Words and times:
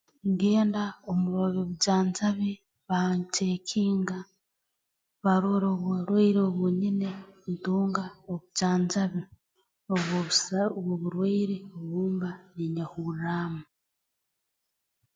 Ngenda 0.29 0.83
omu 1.09 1.27
ba 1.35 1.45
b'obujanjabi 1.53 2.51
banceekinga 2.89 4.19
barora 5.23 5.67
oburwaire 5.75 6.39
obu 6.49 6.65
nyine 6.79 7.09
ntunga 7.51 8.05
obujanjabi 8.31 9.21
obw'obus 9.93 10.41
obw'oburwaire 10.77 11.57
obu 11.77 11.99
mba 12.13 12.31
niinyehurraamu 12.55 13.63